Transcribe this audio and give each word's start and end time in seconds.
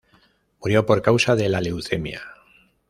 Murió 0.61 0.87
por 0.87 1.03
causa 1.03 1.35
de 1.35 1.47
la 1.47 1.61
leucemia. 1.61 2.23